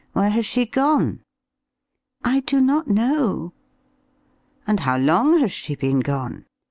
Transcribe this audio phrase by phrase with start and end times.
[0.13, 1.21] Where has she gone?"
[2.23, 3.53] "I do not know."
[4.65, 6.47] "And how long has she been gone?"